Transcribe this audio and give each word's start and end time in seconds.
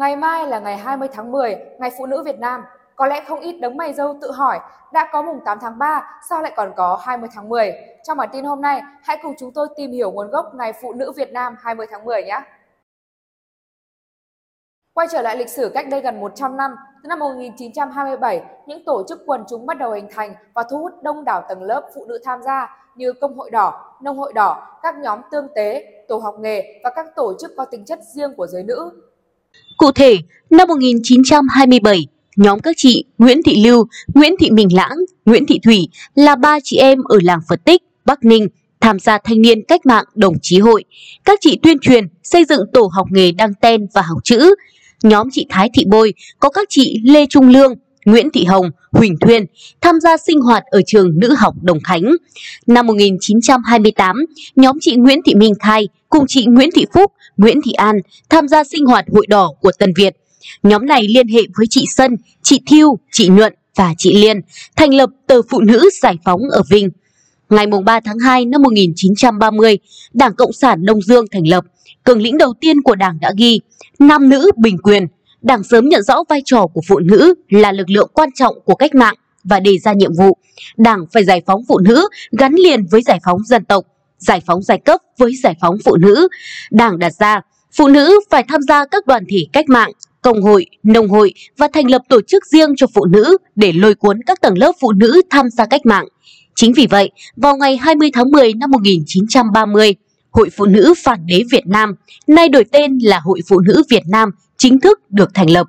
Ngày 0.00 0.16
mai 0.16 0.46
là 0.46 0.58
ngày 0.60 0.76
20 0.76 1.08
tháng 1.12 1.32
10, 1.32 1.56
Ngày 1.78 1.90
Phụ 1.98 2.06
nữ 2.06 2.22
Việt 2.22 2.38
Nam. 2.38 2.64
Có 2.96 3.06
lẽ 3.06 3.24
không 3.28 3.40
ít 3.40 3.52
đấng 3.52 3.76
mày 3.76 3.92
dâu 3.92 4.18
tự 4.20 4.30
hỏi, 4.30 4.60
đã 4.92 5.08
có 5.12 5.22
mùng 5.22 5.40
8 5.44 5.58
tháng 5.60 5.78
3, 5.78 6.20
sao 6.28 6.42
lại 6.42 6.52
còn 6.56 6.72
có 6.76 7.00
20 7.02 7.28
tháng 7.34 7.48
10? 7.48 7.72
Trong 8.04 8.16
bản 8.16 8.28
tin 8.32 8.44
hôm 8.44 8.60
nay, 8.60 8.82
hãy 9.02 9.18
cùng 9.22 9.34
chúng 9.38 9.52
tôi 9.52 9.68
tìm 9.76 9.92
hiểu 9.92 10.10
nguồn 10.10 10.30
gốc 10.30 10.54
Ngày 10.54 10.72
Phụ 10.82 10.92
nữ 10.92 11.12
Việt 11.16 11.32
Nam 11.32 11.56
20 11.60 11.86
tháng 11.90 12.04
10 12.04 12.22
nhé! 12.22 12.40
Quay 14.94 15.08
trở 15.10 15.22
lại 15.22 15.36
lịch 15.36 15.48
sử 15.48 15.70
cách 15.74 15.86
đây 15.90 16.00
gần 16.00 16.20
100 16.20 16.56
năm, 16.56 16.76
từ 17.02 17.08
năm 17.08 17.18
1927, 17.18 18.42
những 18.66 18.84
tổ 18.84 19.04
chức 19.08 19.22
quần 19.26 19.44
chúng 19.48 19.66
bắt 19.66 19.78
đầu 19.78 19.92
hình 19.92 20.08
thành 20.10 20.34
và 20.54 20.62
thu 20.70 20.78
hút 20.78 20.92
đông 21.02 21.24
đảo 21.24 21.42
tầng 21.48 21.62
lớp 21.62 21.90
phụ 21.94 22.04
nữ 22.04 22.18
tham 22.24 22.42
gia 22.42 22.86
như 22.94 23.12
công 23.12 23.38
hội 23.38 23.50
đỏ, 23.50 23.96
nông 24.02 24.18
hội 24.18 24.32
đỏ, 24.32 24.78
các 24.82 24.94
nhóm 24.98 25.20
tương 25.30 25.48
tế, 25.54 25.84
tổ 26.08 26.16
học 26.16 26.34
nghề 26.38 26.80
và 26.84 26.90
các 26.90 27.06
tổ 27.16 27.34
chức 27.40 27.50
có 27.56 27.64
tính 27.64 27.84
chất 27.84 27.98
riêng 28.14 28.34
của 28.36 28.46
giới 28.46 28.62
nữ. 28.62 29.06
Cụ 29.80 29.92
thể, 29.92 30.18
năm 30.50 30.68
1927, 30.68 32.06
nhóm 32.36 32.60
các 32.60 32.76
chị 32.78 33.04
Nguyễn 33.18 33.42
Thị 33.42 33.64
Lưu, 33.64 33.88
Nguyễn 34.14 34.34
Thị 34.40 34.50
Minh 34.50 34.68
Lãng, 34.74 34.96
Nguyễn 35.26 35.46
Thị 35.46 35.60
Thủy 35.64 35.88
là 36.14 36.36
ba 36.36 36.58
chị 36.64 36.76
em 36.76 36.98
ở 37.02 37.18
làng 37.22 37.40
Phật 37.48 37.64
Tích, 37.64 37.82
Bắc 38.04 38.24
Ninh 38.24 38.48
tham 38.80 38.98
gia 38.98 39.18
thanh 39.24 39.42
niên 39.42 39.62
cách 39.68 39.86
mạng 39.86 40.04
đồng 40.14 40.34
chí 40.42 40.58
hội. 40.58 40.84
Các 41.24 41.38
chị 41.42 41.58
tuyên 41.62 41.78
truyền, 41.78 42.08
xây 42.22 42.44
dựng 42.44 42.60
tổ 42.72 42.90
học 42.92 43.06
nghề 43.10 43.32
đăng 43.32 43.54
ten 43.54 43.86
và 43.94 44.02
học 44.02 44.18
chữ. 44.24 44.54
Nhóm 45.02 45.28
chị 45.32 45.46
Thái 45.48 45.70
Thị 45.74 45.84
Bôi 45.88 46.14
có 46.40 46.48
các 46.48 46.68
chị 46.70 47.00
Lê 47.04 47.26
Trung 47.26 47.48
Lương, 47.48 47.74
Nguyễn 48.04 48.30
Thị 48.30 48.44
Hồng, 48.44 48.70
Huỳnh 48.92 49.18
Thuyên 49.18 49.44
tham 49.80 50.00
gia 50.00 50.16
sinh 50.16 50.40
hoạt 50.40 50.64
ở 50.66 50.80
trường 50.86 51.18
nữ 51.18 51.34
học 51.38 51.54
Đồng 51.62 51.78
Khánh. 51.84 52.02
Năm 52.66 52.86
1928, 52.86 54.16
nhóm 54.56 54.78
chị 54.80 54.96
Nguyễn 54.96 55.20
Thị 55.26 55.34
Minh 55.34 55.54
Khai 55.60 55.88
cùng 56.08 56.24
chị 56.28 56.46
Nguyễn 56.46 56.70
Thị 56.74 56.86
Phúc, 56.94 57.12
Nguyễn 57.36 57.60
Thị 57.64 57.72
An 57.72 57.96
tham 58.30 58.48
gia 58.48 58.64
sinh 58.64 58.84
hoạt 58.84 59.04
hội 59.12 59.26
đỏ 59.26 59.52
của 59.60 59.72
Tân 59.78 59.92
Việt. 59.96 60.16
Nhóm 60.62 60.86
này 60.86 61.08
liên 61.08 61.28
hệ 61.28 61.40
với 61.56 61.66
chị 61.70 61.84
Sân, 61.96 62.16
chị 62.42 62.60
Thiêu, 62.66 62.98
chị 63.12 63.28
Nhuận 63.28 63.54
và 63.76 63.94
chị 63.98 64.14
Liên 64.14 64.40
thành 64.76 64.94
lập 64.94 65.10
tờ 65.26 65.42
Phụ 65.50 65.60
nữ 65.60 65.90
Giải 66.02 66.16
phóng 66.24 66.40
ở 66.50 66.62
Vinh. 66.70 66.88
Ngày 67.50 67.66
3 67.84 68.00
tháng 68.00 68.18
2 68.18 68.44
năm 68.44 68.62
1930, 68.62 69.78
Đảng 70.12 70.34
Cộng 70.34 70.52
sản 70.52 70.84
Đông 70.84 71.02
Dương 71.02 71.24
thành 71.32 71.48
lập, 71.48 71.64
cường 72.04 72.22
lĩnh 72.22 72.38
đầu 72.38 72.54
tiên 72.60 72.82
của 72.82 72.94
Đảng 72.94 73.18
đã 73.20 73.32
ghi 73.38 73.60
Nam 73.98 74.28
nữ 74.28 74.50
bình 74.56 74.78
quyền– 74.78 75.06
Đảng 75.42 75.62
sớm 75.62 75.88
nhận 75.88 76.02
rõ 76.02 76.22
vai 76.28 76.42
trò 76.44 76.66
của 76.66 76.80
phụ 76.88 76.98
nữ 76.98 77.34
là 77.48 77.72
lực 77.72 77.90
lượng 77.90 78.10
quan 78.14 78.28
trọng 78.34 78.56
của 78.64 78.74
cách 78.74 78.94
mạng 78.94 79.14
và 79.44 79.60
đề 79.60 79.78
ra 79.78 79.92
nhiệm 79.92 80.10
vụ. 80.18 80.36
Đảng 80.76 81.04
phải 81.12 81.24
giải 81.24 81.42
phóng 81.46 81.62
phụ 81.68 81.78
nữ 81.78 82.08
gắn 82.38 82.54
liền 82.54 82.86
với 82.90 83.02
giải 83.02 83.20
phóng 83.24 83.44
dân 83.44 83.64
tộc, 83.64 83.84
giải 84.18 84.42
phóng 84.46 84.62
giai 84.62 84.78
cấp 84.78 85.00
với 85.18 85.36
giải 85.42 85.54
phóng 85.60 85.76
phụ 85.84 85.96
nữ. 85.96 86.28
Đảng 86.70 86.98
đặt 86.98 87.12
ra 87.20 87.40
phụ 87.76 87.88
nữ 87.88 88.20
phải 88.30 88.44
tham 88.48 88.60
gia 88.68 88.86
các 88.86 89.06
đoàn 89.06 89.24
thể 89.30 89.46
cách 89.52 89.68
mạng, 89.68 89.92
công 90.22 90.42
hội, 90.42 90.66
nông 90.82 91.08
hội 91.08 91.32
và 91.56 91.68
thành 91.72 91.90
lập 91.90 92.02
tổ 92.08 92.20
chức 92.26 92.46
riêng 92.46 92.70
cho 92.76 92.86
phụ 92.94 93.04
nữ 93.04 93.36
để 93.56 93.72
lôi 93.72 93.94
cuốn 93.94 94.22
các 94.26 94.40
tầng 94.40 94.58
lớp 94.58 94.72
phụ 94.80 94.92
nữ 94.92 95.22
tham 95.30 95.50
gia 95.50 95.66
cách 95.66 95.86
mạng. 95.86 96.06
Chính 96.54 96.72
vì 96.72 96.86
vậy, 96.90 97.10
vào 97.36 97.56
ngày 97.56 97.76
20 97.76 98.10
tháng 98.12 98.30
10 98.30 98.54
năm 98.54 98.70
1930, 98.70 99.94
Hội 100.30 100.50
Phụ 100.56 100.66
nữ 100.66 100.94
Phản 101.04 101.26
đế 101.26 101.42
Việt 101.50 101.66
Nam, 101.66 101.94
nay 102.26 102.48
đổi 102.48 102.64
tên 102.72 102.98
là 103.02 103.20
Hội 103.24 103.40
Phụ 103.48 103.60
nữ 103.60 103.82
Việt 103.90 104.02
Nam, 104.08 104.30
chính 104.60 104.80
thức 104.80 105.00
được 105.10 105.34
thành 105.34 105.50
lập. 105.50 105.66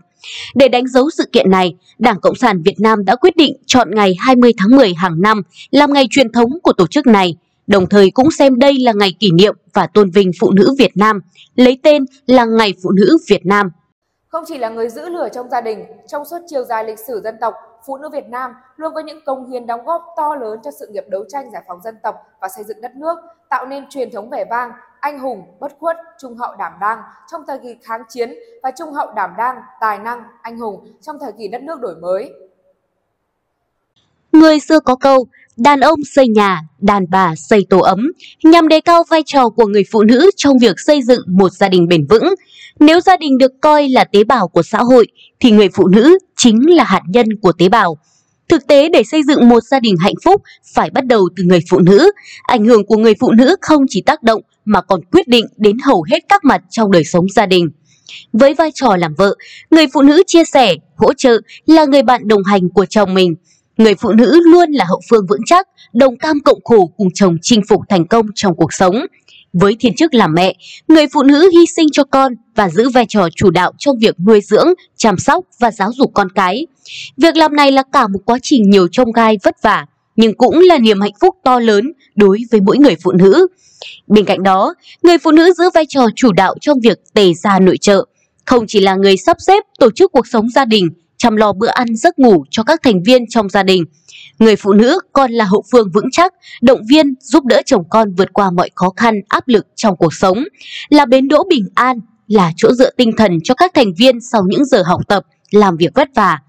Để 0.56 0.68
đánh 0.68 0.88
dấu 0.88 1.10
sự 1.10 1.24
kiện 1.32 1.52
này, 1.52 1.76
Đảng 2.00 2.20
Cộng 2.20 2.36
sản 2.36 2.62
Việt 2.62 2.80
Nam 2.80 3.06
đã 3.06 3.16
quyết 3.16 3.36
định 3.36 3.56
chọn 3.66 3.96
ngày 3.96 4.16
20 4.20 4.54
tháng 4.58 4.76
10 4.76 4.94
hàng 4.94 5.22
năm 5.22 5.42
làm 5.72 5.94
ngày 5.94 6.08
truyền 6.10 6.32
thống 6.32 6.60
của 6.64 6.74
tổ 6.74 6.88
chức 6.88 7.08
này, 7.08 7.36
đồng 7.68 7.90
thời 7.90 8.12
cũng 8.12 8.32
xem 8.32 8.60
đây 8.60 8.74
là 8.80 8.94
ngày 8.96 9.14
kỷ 9.20 9.32
niệm 9.32 9.56
và 9.74 9.88
tôn 9.88 10.10
vinh 10.10 10.32
phụ 10.40 10.52
nữ 10.52 10.76
Việt 10.80 10.98
Nam, 10.98 11.20
lấy 11.56 11.78
tên 11.84 12.06
là 12.28 12.46
Ngày 12.46 12.74
Phụ 12.84 12.92
nữ 12.92 13.18
Việt 13.30 13.46
Nam. 13.46 13.68
Không 14.32 14.44
chỉ 14.48 14.58
là 14.58 14.70
người 14.70 14.90
giữ 14.90 15.10
lửa 15.10 15.30
trong 15.30 15.50
gia 15.50 15.62
đình, 15.62 15.86
trong 16.08 16.26
suốt 16.26 16.40
chiều 16.48 16.64
dài 16.64 16.84
lịch 16.84 17.00
sử 17.00 17.22
dân 17.24 17.38
tộc, 17.42 17.56
phụ 17.86 17.98
nữ 17.98 18.10
Việt 18.10 18.28
Nam 18.28 18.54
luôn 18.76 18.94
có 18.94 19.02
những 19.02 19.20
công 19.26 19.50
hiến 19.50 19.68
đóng 19.68 19.86
góp 19.86 20.06
to 20.18 20.36
lớn 20.36 20.60
cho 20.64 20.72
sự 20.80 20.88
nghiệp 20.88 21.06
đấu 21.08 21.24
tranh 21.30 21.52
giải 21.52 21.64
phóng 21.68 21.82
dân 21.82 21.98
tộc 22.04 22.16
và 22.42 22.50
xây 22.50 22.64
dựng 22.64 22.82
đất 22.82 22.96
nước, 22.96 23.20
tạo 23.50 23.66
nên 23.66 23.90
truyền 23.90 24.12
thống 24.12 24.30
vẻ 24.30 24.46
vang, 24.50 24.72
anh 25.00 25.20
hùng, 25.20 25.44
bất 25.60 25.72
khuất, 25.80 25.98
trung 26.18 26.36
hậu 26.36 26.56
đảm 26.56 26.74
đang 26.82 27.02
trong 27.32 27.44
thời 27.48 27.60
kỳ 27.60 27.78
kháng 27.84 28.04
chiến 28.10 28.34
và 28.64 28.72
trung 28.72 28.94
hậu 28.94 29.12
đảm 29.12 29.34
đang, 29.38 29.62
tài 29.80 30.00
năng, 30.00 30.24
anh 30.42 30.58
hùng 30.58 30.88
trong 31.02 31.20
thời 31.20 31.32
kỳ 31.32 31.48
đất 31.48 31.62
nước 31.62 31.80
đổi 31.80 31.96
mới. 31.96 32.34
Người 34.32 34.60
xưa 34.60 34.80
có 34.80 34.96
câu, 34.96 35.28
đàn 35.58 35.80
ông 35.80 36.00
xây 36.16 36.28
nhà, 36.28 36.62
đàn 36.80 37.06
bà 37.10 37.36
xây 37.36 37.66
tổ 37.70 37.80
ấm, 37.80 38.12
nhằm 38.44 38.68
đề 38.68 38.82
cao 38.82 39.04
vai 39.10 39.24
trò 39.26 39.50
của 39.50 39.66
người 39.66 39.84
phụ 39.92 40.04
nữ 40.04 40.32
trong 40.38 40.58
việc 40.58 40.76
xây 40.80 41.02
dựng 41.02 41.22
một 41.28 41.50
gia 41.52 41.70
đình 41.70 41.88
bền 41.88 42.06
vững. 42.10 42.34
Nếu 42.80 43.00
gia 43.02 43.18
đình 43.18 43.38
được 43.38 43.52
coi 43.62 43.90
là 43.90 44.04
tế 44.04 44.24
bào 44.24 44.48
của 44.48 44.64
xã 44.64 44.78
hội, 44.78 45.08
thì 45.40 45.52
người 45.52 45.70
phụ 45.74 45.88
nữ 45.88 46.18
chính 46.38 46.76
là 46.76 46.84
hạt 46.84 47.02
nhân 47.08 47.26
của 47.42 47.52
tế 47.52 47.70
bào. 47.70 47.98
Thực 48.50 48.68
tế 48.68 48.90
để 48.90 49.04
xây 49.04 49.24
dựng 49.24 49.50
một 49.50 49.64
gia 49.64 49.80
đình 49.80 49.96
hạnh 50.00 50.14
phúc 50.26 50.42
phải 50.74 50.90
bắt 50.90 51.06
đầu 51.06 51.30
từ 51.36 51.44
người 51.44 51.60
phụ 51.70 51.80
nữ. 51.80 52.12
Ảnh 52.44 52.66
hưởng 52.66 52.86
của 52.86 52.98
người 52.98 53.14
phụ 53.20 53.32
nữ 53.32 53.56
không 53.62 53.86
chỉ 53.90 54.02
tác 54.02 54.24
động 54.24 54.42
mà 54.66 54.82
còn 54.82 55.02
quyết 55.12 55.28
định 55.28 55.46
đến 55.58 55.78
hầu 55.84 56.04
hết 56.12 56.20
các 56.30 56.46
mặt 56.46 56.62
trong 56.70 56.92
đời 56.92 57.04
sống 57.04 57.26
gia 57.36 57.46
đình. 57.46 57.70
Với 58.34 58.54
vai 58.54 58.72
trò 58.74 58.96
làm 58.96 59.14
vợ, 59.18 59.36
người 59.72 59.86
phụ 59.94 60.02
nữ 60.02 60.24
chia 60.28 60.44
sẻ, 60.44 60.76
hỗ 60.96 61.14
trợ 61.14 61.38
là 61.66 61.86
người 61.86 62.04
bạn 62.04 62.28
đồng 62.28 62.44
hành 62.44 62.70
của 62.70 62.86
chồng 62.86 63.14
mình. 63.14 63.36
Người 63.82 63.96
phụ 63.96 64.12
nữ 64.12 64.40
luôn 64.46 64.72
là 64.72 64.86
hậu 64.86 65.02
phương 65.10 65.26
vững 65.30 65.42
chắc, 65.46 65.68
đồng 65.94 66.18
cam 66.18 66.40
cộng 66.40 66.64
khổ 66.64 66.90
cùng 66.98 67.08
chồng 67.14 67.38
chinh 67.42 67.62
phục 67.70 67.82
thành 67.90 68.08
công 68.08 68.26
trong 68.36 68.56
cuộc 68.56 68.74
sống. 68.74 68.96
Với 69.54 69.76
thiên 69.80 69.96
chức 69.96 70.14
làm 70.14 70.34
mẹ, 70.34 70.56
người 70.88 71.06
phụ 71.14 71.24
nữ 71.24 71.50
hy 71.54 71.66
sinh 71.76 71.88
cho 71.92 72.04
con 72.04 72.34
và 72.56 72.70
giữ 72.70 72.90
vai 72.90 73.06
trò 73.10 73.28
chủ 73.36 73.50
đạo 73.50 73.72
trong 73.78 74.00
việc 74.00 74.16
nuôi 74.20 74.42
dưỡng, 74.42 74.68
chăm 74.98 75.18
sóc 75.18 75.46
và 75.60 75.72
giáo 75.72 75.92
dục 75.98 76.12
con 76.14 76.28
cái. 76.36 76.68
Việc 77.18 77.36
làm 77.36 77.56
này 77.56 77.72
là 77.72 77.84
cả 77.94 78.08
một 78.08 78.20
quá 78.26 78.38
trình 78.42 78.70
nhiều 78.70 78.88
trông 78.92 79.12
gai 79.12 79.38
vất 79.44 79.56
vả, 79.62 79.86
nhưng 80.16 80.34
cũng 80.38 80.60
là 80.60 80.78
niềm 80.78 81.02
hạnh 81.02 81.14
phúc 81.22 81.36
to 81.44 81.60
lớn 81.60 81.92
đối 82.16 82.40
với 82.52 82.62
mỗi 82.62 82.78
người 82.78 82.96
phụ 83.04 83.12
nữ. 83.12 83.48
Bên 84.08 84.26
cạnh 84.26 84.44
đó, 84.44 84.74
người 85.04 85.18
phụ 85.18 85.32
nữ 85.32 85.54
giữ 85.58 85.64
vai 85.74 85.86
trò 85.90 86.08
chủ 86.16 86.32
đạo 86.32 86.56
trong 86.62 86.80
việc 86.80 87.00
tề 87.14 87.34
gia 87.34 87.60
nội 87.60 87.78
trợ, 87.78 88.06
không 88.46 88.66
chỉ 88.68 88.80
là 88.80 88.96
người 88.96 89.18
sắp 89.18 89.38
xếp 89.48 89.64
tổ 89.80 89.90
chức 89.92 90.12
cuộc 90.12 90.28
sống 90.28 90.50
gia 90.50 90.66
đình, 90.66 90.90
chăm 91.22 91.36
lo 91.36 91.54
bữa 91.54 91.68
ăn 91.68 91.96
giấc 91.96 92.20
ngủ 92.20 92.44
cho 92.50 92.64
các 92.64 92.80
thành 92.84 93.04
viên 93.04 93.28
trong 93.30 93.50
gia 93.50 93.64
đình. 93.64 93.84
Người 94.40 94.56
phụ 94.56 94.74
nữ 94.74 95.00
còn 95.14 95.32
là 95.32 95.46
hậu 95.46 95.64
phương 95.72 95.92
vững 95.94 96.12
chắc, 96.12 96.34
động 96.62 96.82
viên 96.90 97.14
giúp 97.22 97.46
đỡ 97.46 97.62
chồng 97.66 97.84
con 97.90 98.14
vượt 98.14 98.34
qua 98.34 98.52
mọi 98.52 98.70
khó 98.76 98.90
khăn, 98.96 99.22
áp 99.28 99.48
lực 99.48 99.68
trong 99.76 99.96
cuộc 99.98 100.14
sống, 100.14 100.44
là 100.90 101.06
bến 101.06 101.28
đỗ 101.28 101.44
bình 101.50 101.68
an, 101.76 102.00
là 102.28 102.52
chỗ 102.58 102.74
dựa 102.74 102.90
tinh 102.98 103.12
thần 103.18 103.40
cho 103.44 103.54
các 103.54 103.72
thành 103.74 103.94
viên 103.98 104.22
sau 104.22 104.44
những 104.48 104.66
giờ 104.66 104.84
học 104.86 105.02
tập, 105.08 105.24
làm 105.52 105.78
việc 105.78 105.92
vất 105.96 106.10
vả. 106.16 106.40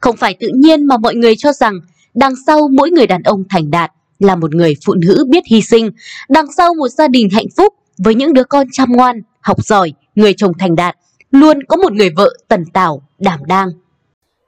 Không 0.00 0.16
phải 0.16 0.36
tự 0.40 0.48
nhiên 0.54 0.86
mà 0.86 0.96
mọi 0.96 1.14
người 1.14 1.34
cho 1.38 1.52
rằng 1.52 1.74
đằng 2.14 2.34
sau 2.46 2.68
mỗi 2.68 2.90
người 2.90 3.06
đàn 3.06 3.22
ông 3.22 3.44
thành 3.50 3.70
đạt 3.70 3.92
là 4.18 4.36
một 4.36 4.54
người 4.54 4.76
phụ 4.86 4.94
nữ 4.94 5.24
biết 5.28 5.44
hy 5.46 5.62
sinh, 5.62 5.90
đằng 6.28 6.46
sau 6.56 6.74
một 6.74 6.88
gia 6.88 7.08
đình 7.08 7.28
hạnh 7.30 7.48
phúc 7.56 7.74
với 7.98 8.14
những 8.14 8.32
đứa 8.32 8.44
con 8.44 8.66
chăm 8.72 8.92
ngoan, 8.92 9.22
học 9.40 9.64
giỏi, 9.64 9.92
người 10.14 10.34
chồng 10.36 10.52
thành 10.58 10.76
đạt, 10.76 10.96
luôn 11.30 11.62
có 11.68 11.76
một 11.76 11.92
người 11.92 12.10
vợ 12.10 12.30
tần 12.48 12.64
tảo, 12.72 13.02
đảm 13.18 13.40
đang. 13.46 13.68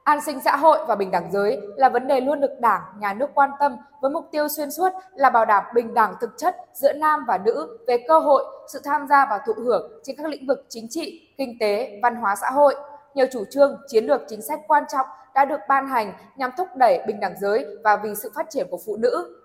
An 0.06 0.21
sinh 0.21 0.39
xã 0.44 0.56
hội 0.56 0.78
và 0.89 0.94
bình 0.94 1.11
đẳng 1.11 1.33
giới 1.33 1.59
là 1.77 1.89
vấn 1.89 2.06
đề 2.06 2.21
luôn 2.21 2.41
được 2.41 2.61
Đảng, 2.61 2.83
Nhà 3.00 3.15
nước 3.15 3.27
quan 3.34 3.50
tâm 3.61 3.72
với 4.03 4.11
mục 4.11 4.28
tiêu 4.33 4.49
xuyên 4.49 4.71
suốt 4.71 4.89
là 5.15 5.31
bảo 5.31 5.44
đảm 5.47 5.65
bình 5.75 5.94
đẳng 5.94 6.15
thực 6.21 6.31
chất 6.39 6.56
giữa 6.75 6.93
nam 6.93 7.21
và 7.28 7.39
nữ 7.44 7.78
về 7.87 7.97
cơ 8.09 8.19
hội, 8.19 8.44
sự 8.72 8.81
tham 8.84 9.06
gia 9.09 9.27
và 9.31 9.41
thụ 9.47 9.53
hưởng 9.56 10.00
trên 10.05 10.17
các 10.17 10.27
lĩnh 10.27 10.47
vực 10.47 10.67
chính 10.69 10.87
trị, 10.91 11.28
kinh 11.39 11.56
tế, 11.61 11.99
văn 12.03 12.17
hóa 12.17 12.37
xã 12.41 12.50
hội. 12.50 12.75
Nhiều 13.15 13.27
chủ 13.33 13.44
trương, 13.50 13.77
chiến 13.89 14.05
lược 14.05 14.21
chính 14.28 14.43
sách 14.43 14.61
quan 14.69 14.83
trọng 14.93 15.06
đã 15.34 15.44
được 15.44 15.61
ban 15.69 15.89
hành 15.89 16.12
nhằm 16.37 16.50
thúc 16.56 16.69
đẩy 16.77 17.00
bình 17.06 17.21
đẳng 17.21 17.34
giới 17.41 17.67
và 17.84 17.97
vì 17.97 18.11
sự 18.23 18.31
phát 18.34 18.47
triển 18.50 18.67
của 18.71 18.81
phụ 18.87 18.97
nữ. 18.97 19.41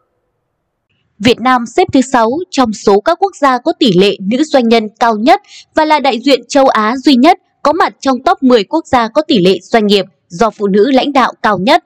Việt 1.20 1.42
Nam 1.42 1.66
xếp 1.66 1.88
thứ 1.94 2.02
6 2.02 2.30
trong 2.50 2.74
số 2.74 3.00
các 3.02 3.18
quốc 3.20 3.36
gia 3.36 3.58
có 3.58 3.74
tỷ 3.80 3.92
lệ 4.00 4.18
nữ 4.20 4.44
doanh 4.44 4.70
nhân 4.70 4.90
cao 5.00 5.16
nhất 5.16 5.42
và 5.76 5.86
là 5.86 6.00
đại 6.00 6.20
diện 6.20 6.42
châu 6.48 6.68
Á 6.68 6.96
duy 6.98 7.16
nhất 7.16 7.40
có 7.64 7.74
mặt 7.74 7.94
trong 8.00 8.24
top 8.26 8.44
10 8.44 8.64
quốc 8.64 8.88
gia 8.88 9.08
có 9.08 9.22
tỷ 9.22 9.40
lệ 9.46 9.60
doanh 9.62 9.88
nghiệp 9.88 10.06
do 10.32 10.50
phụ 10.50 10.68
nữ 10.68 10.92
lãnh 10.92 11.14
đạo 11.14 11.34
cao 11.44 11.58
nhất. 11.58 11.84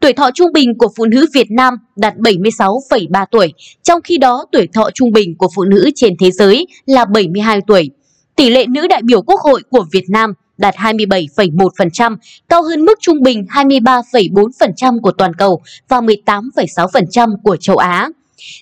Tuổi 0.00 0.12
thọ 0.12 0.30
trung 0.34 0.52
bình 0.52 0.78
của 0.78 0.88
phụ 0.96 1.04
nữ 1.04 1.26
Việt 1.34 1.50
Nam 1.50 1.74
đạt 1.96 2.14
76,3 2.16 3.26
tuổi, 3.30 3.52
trong 3.82 4.00
khi 4.04 4.18
đó 4.18 4.44
tuổi 4.52 4.68
thọ 4.72 4.90
trung 4.94 5.12
bình 5.12 5.34
của 5.38 5.48
phụ 5.56 5.64
nữ 5.64 5.90
trên 5.94 6.14
thế 6.20 6.30
giới 6.30 6.66
là 6.86 7.04
72 7.04 7.60
tuổi. 7.66 7.90
Tỷ 8.36 8.50
lệ 8.50 8.66
nữ 8.66 8.86
đại 8.86 9.02
biểu 9.02 9.22
Quốc 9.22 9.40
hội 9.40 9.62
của 9.70 9.84
Việt 9.92 10.04
Nam 10.08 10.34
đạt 10.58 10.74
27,1%, 10.74 12.16
cao 12.48 12.62
hơn 12.62 12.84
mức 12.84 12.98
trung 13.00 13.22
bình 13.22 13.44
23,4% 13.50 15.00
của 15.00 15.12
toàn 15.12 15.34
cầu 15.34 15.60
và 15.88 16.00
18,6% 16.00 17.36
của 17.44 17.56
châu 17.56 17.76
Á. 17.76 18.08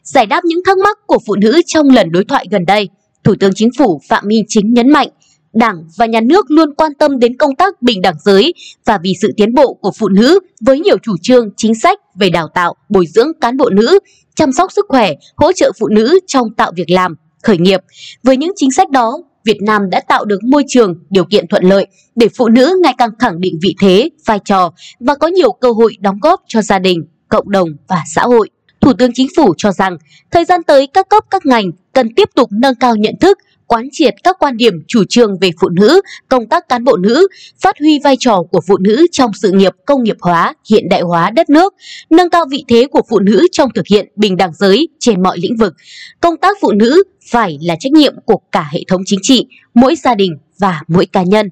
Giải 0.02 0.26
đáp 0.26 0.44
những 0.44 0.60
thắc 0.64 0.78
mắc 0.78 0.98
của 1.06 1.18
phụ 1.26 1.36
nữ 1.36 1.60
trong 1.66 1.88
lần 1.88 2.10
đối 2.10 2.24
thoại 2.24 2.46
gần 2.50 2.66
đây, 2.66 2.88
Thủ 3.24 3.34
tướng 3.40 3.54
Chính 3.54 3.70
phủ 3.78 4.00
Phạm 4.08 4.24
Minh 4.26 4.44
Chính 4.48 4.74
nhấn 4.74 4.90
mạnh 4.90 5.08
Đảng 5.52 5.84
và 5.96 6.06
Nhà 6.06 6.20
nước 6.20 6.50
luôn 6.50 6.74
quan 6.74 6.94
tâm 6.94 7.18
đến 7.18 7.36
công 7.36 7.54
tác 7.54 7.82
bình 7.82 8.02
đẳng 8.02 8.16
giới 8.24 8.54
và 8.84 8.98
vì 9.02 9.14
sự 9.20 9.32
tiến 9.36 9.54
bộ 9.54 9.74
của 9.74 9.92
phụ 9.98 10.08
nữ 10.08 10.40
với 10.60 10.80
nhiều 10.80 10.96
chủ 11.02 11.16
trương, 11.22 11.50
chính 11.56 11.74
sách 11.74 11.98
về 12.14 12.30
đào 12.30 12.48
tạo, 12.54 12.74
bồi 12.88 13.06
dưỡng 13.06 13.28
cán 13.40 13.56
bộ 13.56 13.70
nữ, 13.70 13.98
chăm 14.34 14.52
sóc 14.52 14.72
sức 14.72 14.86
khỏe, 14.88 15.12
hỗ 15.36 15.52
trợ 15.52 15.72
phụ 15.78 15.88
nữ 15.88 16.20
trong 16.26 16.54
tạo 16.54 16.72
việc 16.76 16.90
làm, 16.90 17.14
khởi 17.42 17.58
nghiệp. 17.58 17.80
Với 18.22 18.36
những 18.36 18.52
chính 18.56 18.70
sách 18.70 18.90
đó, 18.90 19.18
Việt 19.44 19.62
Nam 19.62 19.90
đã 19.90 20.00
tạo 20.00 20.24
được 20.24 20.44
môi 20.44 20.64
trường, 20.68 20.94
điều 21.10 21.24
kiện 21.24 21.46
thuận 21.48 21.64
lợi 21.64 21.86
để 22.14 22.28
phụ 22.36 22.48
nữ 22.48 22.80
ngày 22.82 22.94
càng 22.98 23.10
khẳng 23.18 23.40
định 23.40 23.58
vị 23.62 23.74
thế, 23.80 24.10
vai 24.26 24.38
trò 24.44 24.72
và 25.00 25.14
có 25.14 25.26
nhiều 25.26 25.52
cơ 25.52 25.70
hội 25.70 25.96
đóng 26.00 26.18
góp 26.22 26.42
cho 26.46 26.62
gia 26.62 26.78
đình, 26.78 27.06
cộng 27.28 27.50
đồng 27.50 27.68
và 27.88 28.02
xã 28.14 28.22
hội. 28.22 28.50
Thủ 28.80 28.92
tướng 28.92 29.10
Chính 29.14 29.28
phủ 29.36 29.54
cho 29.56 29.72
rằng, 29.72 29.96
thời 30.30 30.44
gian 30.44 30.62
tới 30.62 30.86
các 30.86 31.08
cấp 31.08 31.24
các 31.30 31.46
ngành 31.46 31.70
cần 31.92 32.14
tiếp 32.14 32.28
tục 32.34 32.48
nâng 32.52 32.74
cao 32.74 32.96
nhận 32.96 33.14
thức, 33.20 33.38
quán 33.68 33.88
triệt 33.92 34.14
các 34.24 34.36
quan 34.38 34.56
điểm 34.56 34.74
chủ 34.88 35.04
trương 35.08 35.38
về 35.38 35.50
phụ 35.60 35.68
nữ, 35.68 36.00
công 36.28 36.46
tác 36.46 36.68
cán 36.68 36.84
bộ 36.84 36.96
nữ, 36.96 37.28
phát 37.62 37.78
huy 37.78 38.00
vai 38.04 38.16
trò 38.18 38.42
của 38.52 38.60
phụ 38.68 38.76
nữ 38.78 39.06
trong 39.12 39.30
sự 39.42 39.52
nghiệp 39.52 39.72
công 39.86 40.02
nghiệp 40.02 40.16
hóa, 40.20 40.54
hiện 40.70 40.88
đại 40.88 41.00
hóa 41.00 41.30
đất 41.30 41.50
nước, 41.50 41.74
nâng 42.10 42.30
cao 42.30 42.44
vị 42.50 42.64
thế 42.68 42.86
của 42.90 43.02
phụ 43.08 43.18
nữ 43.18 43.46
trong 43.52 43.70
thực 43.74 43.86
hiện 43.90 44.12
bình 44.16 44.36
đẳng 44.36 44.52
giới 44.54 44.88
trên 45.00 45.22
mọi 45.22 45.38
lĩnh 45.38 45.56
vực. 45.56 45.74
Công 46.20 46.36
tác 46.36 46.56
phụ 46.60 46.72
nữ 46.72 47.02
phải 47.30 47.58
là 47.62 47.76
trách 47.80 47.92
nhiệm 47.92 48.14
của 48.26 48.40
cả 48.52 48.68
hệ 48.72 48.80
thống 48.88 49.02
chính 49.06 49.20
trị, 49.22 49.46
mỗi 49.74 49.96
gia 49.96 50.14
đình 50.14 50.38
và 50.58 50.82
mỗi 50.88 51.06
cá 51.06 51.22
nhân. 51.22 51.48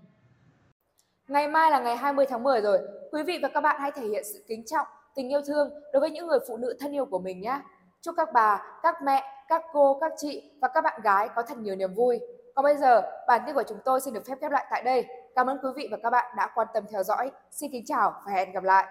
Ngày 1.29 1.49
mai 1.49 1.71
là 1.71 1.81
ngày 1.81 1.97
20 1.97 2.27
tháng 2.31 2.43
10 2.43 2.61
rồi. 2.61 2.79
Quý 3.13 3.23
vị 3.27 3.39
và 3.43 3.49
các 3.55 3.61
bạn 3.61 3.77
hãy 3.81 3.91
thể 3.97 4.03
hiện 4.09 4.25
sự 4.33 4.45
kính 4.49 4.65
trọng, 4.67 4.87
tình 5.17 5.33
yêu 5.33 5.41
thương 5.47 5.69
đối 5.93 6.01
với 6.01 6.11
những 6.11 6.27
người 6.27 6.39
phụ 6.49 6.57
nữ 6.57 6.77
thân 6.81 6.93
yêu 6.93 7.05
của 7.05 7.19
mình 7.19 7.41
nhé. 7.41 7.61
Chúc 8.03 8.15
các 8.17 8.29
bà, 8.35 8.63
các 8.83 8.95
mẹ, 9.05 9.23
các 9.49 9.63
cô, 9.73 9.99
các 10.01 10.13
chị 10.17 10.51
và 10.61 10.69
các 10.69 10.81
bạn 10.81 11.01
gái 11.03 11.29
có 11.37 11.43
thật 11.43 11.59
nhiều 11.59 11.77
niềm 11.77 11.95
vui. 11.95 12.21
Còn 12.55 12.63
bây 12.63 12.77
giờ, 12.77 13.03
bản 13.27 13.41
tin 13.47 13.55
của 13.55 13.63
chúng 13.69 13.79
tôi 13.85 14.01
xin 14.01 14.15
được 14.15 14.27
phép 14.27 14.35
khép 14.41 14.53
lại 14.53 14.67
tại 14.71 14.83
đây. 14.83 15.07
Cảm 15.35 15.47
ơn 15.47 15.59
quý 15.63 15.69
vị 15.77 15.89
và 15.91 15.99
các 16.03 16.11
bạn 16.11 16.35
đã 16.37 16.51
quan 16.55 16.69
tâm 16.75 16.85
theo 16.91 17.03
dõi. 17.03 17.31
Xin 17.51 17.71
kính 17.73 17.85
chào 17.87 18.15
và 18.27 18.33
hẹn 18.33 18.53
gặp 18.53 18.65
lại. 18.65 18.87